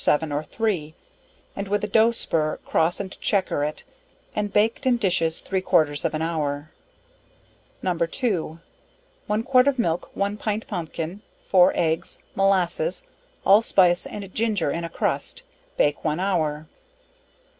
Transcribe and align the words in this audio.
7 0.03 0.31
or 0.31 0.43
3, 0.43 0.95
and 1.55 1.67
with 1.67 1.83
a 1.83 1.87
dough 1.87 2.09
spur, 2.11 2.57
cross 2.65 2.99
and 2.99 3.11
chequer 3.21 3.63
it, 3.63 3.83
and 4.35 4.51
baked 4.51 4.87
in 4.87 4.97
dishes 4.97 5.39
three 5.41 5.61
quarters 5.61 6.03
of 6.03 6.15
an 6.15 6.23
hour. 6.23 6.71
No. 7.83 7.95
2. 7.95 8.59
One 9.27 9.43
quart 9.43 9.67
of 9.67 9.77
milk, 9.77 10.09
1 10.15 10.37
pint 10.37 10.65
pompkin, 10.65 11.21
4 11.49 11.73
eggs, 11.75 12.17
molasses, 12.33 13.03
allspice 13.45 14.07
and 14.07 14.33
ginger 14.33 14.71
in 14.71 14.83
a 14.83 14.89
crust, 14.89 15.43
bake 15.77 16.03
1 16.03 16.19
hour. 16.19 16.67